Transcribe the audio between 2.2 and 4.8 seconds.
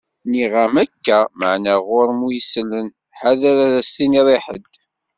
wi isellen. Ḥader ad as-tiniḍ i ḥedd!